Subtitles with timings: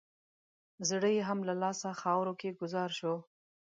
[0.89, 3.15] زړه یې هم له لاسه خاورو کې ګوزار شو.